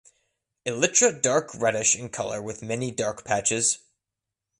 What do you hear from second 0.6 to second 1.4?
Elytra